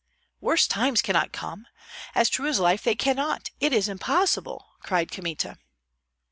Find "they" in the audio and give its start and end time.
2.81-2.95